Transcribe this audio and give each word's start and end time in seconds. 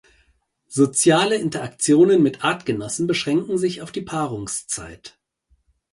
Soziale 0.65 1.35
Interaktionen 1.35 2.23
mit 2.23 2.43
Artgenossen 2.43 3.05
beschränken 3.05 3.59
sich 3.59 3.83
auf 3.83 3.91
die 3.91 4.01
Paarungszeit. 4.01 5.19